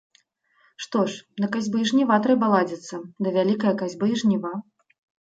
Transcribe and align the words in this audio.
Што 0.85 1.03
ж, 1.09 1.21
да 1.43 1.51
касьбы 1.57 1.77
і 1.85 1.87
жніва 1.91 2.19
трэба 2.25 2.51
ладзіцца, 2.55 2.95
да 3.23 3.37
вялікае 3.39 3.79
касьбы 3.87 4.05
і 4.17 4.23
жніва. 4.27 4.57